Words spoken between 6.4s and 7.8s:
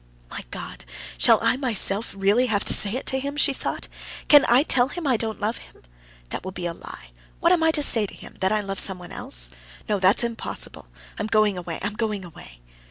will be a lie. What am I